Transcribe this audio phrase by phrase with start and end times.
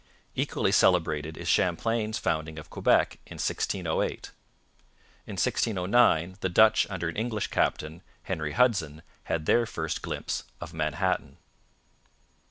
[0.33, 4.31] Equally celebrated is Champlain's founding of Quebec in 1608.
[5.27, 10.73] In 1609 the Dutch under an English captain, Henry Hudson, had their first glimpse of
[10.73, 11.37] Manhattan.